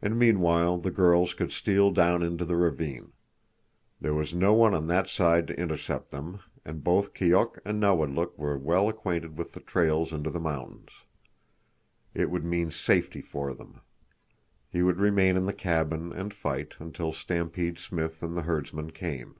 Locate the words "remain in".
14.96-15.44